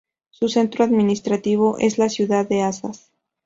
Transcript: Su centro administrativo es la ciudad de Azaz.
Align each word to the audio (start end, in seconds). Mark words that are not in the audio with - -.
Su 0.31 0.49
centro 0.49 0.83
administrativo 0.83 1.77
es 1.77 1.99
la 1.99 2.09
ciudad 2.09 2.49
de 2.49 2.63
Azaz. 2.63 3.11